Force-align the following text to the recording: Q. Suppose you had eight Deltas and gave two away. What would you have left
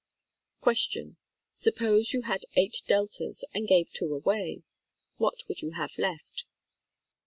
Q. 0.63 1.15
Suppose 1.53 2.11
you 2.11 2.23
had 2.23 2.47
eight 2.55 2.81
Deltas 2.87 3.43
and 3.53 3.67
gave 3.67 3.91
two 3.91 4.15
away. 4.15 4.63
What 5.17 5.47
would 5.47 5.61
you 5.61 5.73
have 5.73 5.95
left 5.99 6.45